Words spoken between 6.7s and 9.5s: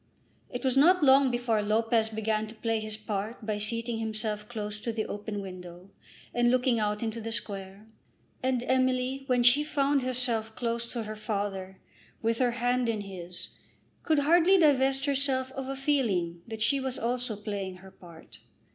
out into the Square; and Emily when